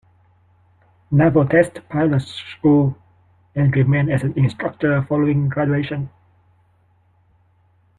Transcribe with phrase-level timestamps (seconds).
[1.11, 2.97] Naval Test Pilot School,
[3.53, 6.09] and remained as an instructor following graduation.